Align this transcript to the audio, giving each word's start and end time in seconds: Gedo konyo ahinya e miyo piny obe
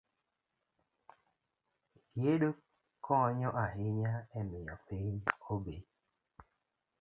Gedo 2.21 2.49
konyo 3.05 3.49
ahinya 3.65 4.13
e 4.39 4.41
miyo 4.49 4.75
piny 4.85 5.15
obe 5.53 5.75